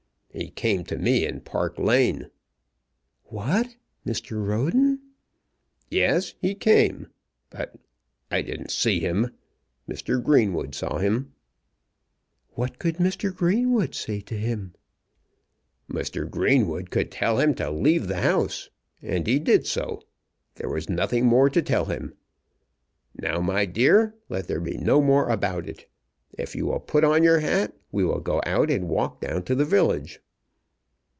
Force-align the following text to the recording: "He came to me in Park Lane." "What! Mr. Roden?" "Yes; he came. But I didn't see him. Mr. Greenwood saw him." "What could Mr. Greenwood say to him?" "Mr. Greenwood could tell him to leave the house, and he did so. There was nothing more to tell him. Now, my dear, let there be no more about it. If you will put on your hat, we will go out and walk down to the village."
"He 0.33 0.49
came 0.49 0.85
to 0.85 0.97
me 0.97 1.25
in 1.25 1.41
Park 1.41 1.77
Lane." 1.77 2.29
"What! 3.25 3.75
Mr. 4.07 4.41
Roden?" 4.47 5.01
"Yes; 5.89 6.35
he 6.39 6.55
came. 6.55 7.07
But 7.49 7.75
I 8.31 8.41
didn't 8.41 8.71
see 8.71 9.01
him. 9.01 9.31
Mr. 9.89 10.23
Greenwood 10.23 10.73
saw 10.73 10.99
him." 10.99 11.33
"What 12.51 12.79
could 12.79 12.95
Mr. 12.95 13.35
Greenwood 13.35 13.93
say 13.93 14.21
to 14.21 14.35
him?" 14.37 14.73
"Mr. 15.91 16.29
Greenwood 16.31 16.91
could 16.91 17.11
tell 17.11 17.37
him 17.39 17.53
to 17.55 17.69
leave 17.69 18.07
the 18.07 18.21
house, 18.21 18.69
and 19.01 19.27
he 19.27 19.37
did 19.37 19.67
so. 19.67 20.01
There 20.55 20.69
was 20.69 20.87
nothing 20.87 21.25
more 21.25 21.49
to 21.49 21.61
tell 21.61 21.85
him. 21.85 22.13
Now, 23.17 23.41
my 23.41 23.65
dear, 23.65 24.15
let 24.29 24.47
there 24.47 24.61
be 24.61 24.77
no 24.77 25.01
more 25.01 25.27
about 25.27 25.67
it. 25.67 25.87
If 26.37 26.55
you 26.55 26.65
will 26.65 26.79
put 26.79 27.03
on 27.03 27.23
your 27.23 27.39
hat, 27.39 27.75
we 27.91 28.05
will 28.05 28.21
go 28.21 28.41
out 28.45 28.71
and 28.71 28.87
walk 28.87 29.19
down 29.19 29.43
to 29.43 29.53
the 29.53 29.65
village." 29.65 30.21